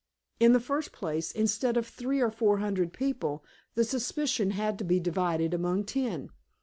[0.39, 4.83] In the first place, instead of three or four hundred people, the suspicion had to
[4.83, 6.29] be divided among ten.